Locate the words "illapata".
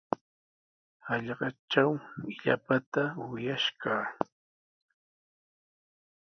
2.31-3.03